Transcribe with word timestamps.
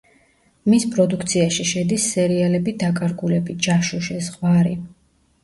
მის 0.73 0.85
პროდუქციაში 0.95 1.65
შედის 1.71 2.07
სერიალები 2.15 2.75
„დაკარგულები“, 2.85 3.59
„ჯაშუში“, 3.69 4.19
„ზღვარი“. 4.31 4.75